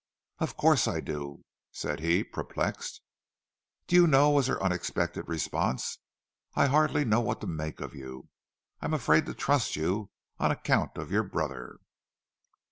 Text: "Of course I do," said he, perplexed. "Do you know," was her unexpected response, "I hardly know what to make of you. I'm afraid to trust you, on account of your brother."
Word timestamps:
"Of 0.39 0.57
course 0.57 0.87
I 0.87 0.99
do," 0.99 1.43
said 1.69 1.99
he, 1.99 2.23
perplexed. 2.23 3.01
"Do 3.85 3.95
you 3.95 4.07
know," 4.07 4.31
was 4.31 4.47
her 4.47 4.59
unexpected 4.63 5.27
response, 5.27 5.99
"I 6.55 6.65
hardly 6.65 7.05
know 7.05 7.21
what 7.21 7.39
to 7.41 7.45
make 7.45 7.79
of 7.79 7.93
you. 7.93 8.27
I'm 8.81 8.95
afraid 8.95 9.27
to 9.27 9.35
trust 9.35 9.75
you, 9.75 10.09
on 10.39 10.49
account 10.49 10.97
of 10.97 11.11
your 11.11 11.21
brother." 11.21 11.77